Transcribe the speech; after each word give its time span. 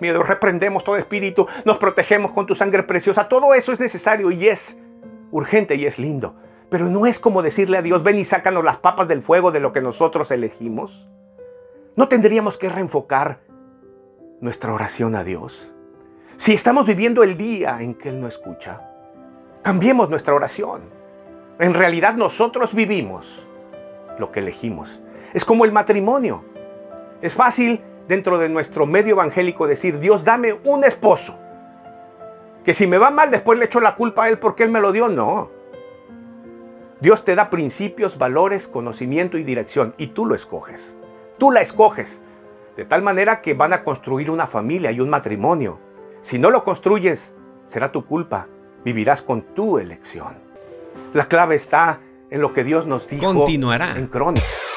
miedo, 0.00 0.22
reprendemos 0.22 0.84
todo 0.84 0.96
espíritu, 0.96 1.46
nos 1.64 1.78
protegemos 1.78 2.32
con 2.32 2.46
tu 2.46 2.54
sangre 2.54 2.82
preciosa. 2.82 3.28
Todo 3.28 3.54
eso 3.54 3.72
es 3.72 3.80
necesario 3.80 4.30
y 4.30 4.48
es 4.48 4.78
urgente 5.30 5.74
y 5.74 5.86
es 5.86 5.98
lindo. 5.98 6.36
Pero 6.70 6.86
no 6.86 7.06
es 7.06 7.18
como 7.18 7.42
decirle 7.42 7.78
a 7.78 7.82
Dios, 7.82 8.02
ven 8.02 8.18
y 8.18 8.24
sácanos 8.24 8.64
las 8.64 8.76
papas 8.76 9.08
del 9.08 9.22
fuego 9.22 9.50
de 9.50 9.60
lo 9.60 9.72
que 9.72 9.80
nosotros 9.80 10.30
elegimos. 10.30 11.08
¿No 11.96 12.08
tendríamos 12.08 12.58
que 12.58 12.68
reenfocar 12.68 13.40
nuestra 14.40 14.72
oración 14.72 15.14
a 15.16 15.24
Dios? 15.24 15.72
Si 16.36 16.52
estamos 16.52 16.86
viviendo 16.86 17.22
el 17.22 17.36
día 17.36 17.78
en 17.80 17.94
que 17.94 18.10
Él 18.10 18.20
no 18.20 18.28
escucha, 18.28 18.82
cambiemos 19.62 20.10
nuestra 20.10 20.34
oración. 20.34 20.82
En 21.58 21.74
realidad 21.74 22.14
nosotros 22.14 22.74
vivimos 22.74 23.26
lo 24.18 24.30
que 24.30 24.40
elegimos. 24.40 25.00
Es 25.34 25.44
como 25.44 25.64
el 25.64 25.72
matrimonio. 25.72 26.44
Es 27.20 27.34
fácil 27.34 27.80
dentro 28.08 28.38
de 28.38 28.48
nuestro 28.48 28.86
medio 28.86 29.12
evangélico 29.12 29.66
decir, 29.66 30.00
Dios, 30.00 30.24
dame 30.24 30.58
un 30.64 30.82
esposo. 30.82 31.36
Que 32.64 32.74
si 32.74 32.86
me 32.86 32.98
va 32.98 33.10
mal, 33.10 33.30
después 33.30 33.58
le 33.58 33.66
echo 33.66 33.80
la 33.80 33.94
culpa 33.94 34.24
a 34.24 34.28
Él 34.28 34.38
porque 34.38 34.64
Él 34.64 34.70
me 34.70 34.80
lo 34.80 34.92
dio. 34.92 35.08
No. 35.08 35.50
Dios 37.00 37.24
te 37.24 37.34
da 37.36 37.48
principios, 37.50 38.18
valores, 38.18 38.66
conocimiento 38.66 39.38
y 39.38 39.44
dirección 39.44 39.94
y 39.98 40.08
tú 40.08 40.26
lo 40.26 40.34
escoges. 40.34 40.96
Tú 41.38 41.52
la 41.52 41.60
escoges. 41.60 42.20
De 42.76 42.84
tal 42.84 43.02
manera 43.02 43.40
que 43.40 43.54
van 43.54 43.72
a 43.72 43.84
construir 43.84 44.30
una 44.30 44.46
familia 44.46 44.90
y 44.90 45.00
un 45.00 45.10
matrimonio. 45.10 45.78
Si 46.22 46.38
no 46.38 46.50
lo 46.50 46.64
construyes, 46.64 47.34
será 47.66 47.92
tu 47.92 48.04
culpa. 48.04 48.46
Vivirás 48.84 49.22
con 49.22 49.42
tu 49.42 49.78
elección. 49.78 50.34
La 51.12 51.26
clave 51.26 51.54
está 51.54 52.00
en 52.30 52.40
lo 52.40 52.52
que 52.52 52.64
Dios 52.64 52.86
nos 52.86 53.08
dijo 53.08 53.26
Continuará. 53.26 53.96
en 53.96 54.06
Crónicas. 54.06 54.67